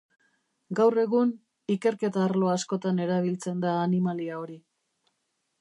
Gaur 0.79 0.97
egun, 1.01 1.33
ikerketa-arlo 1.75 2.49
askotan 2.55 3.05
erabiltzen 3.07 3.63
da 3.67 3.77
animalia 3.87 4.43
hori. 4.45 4.63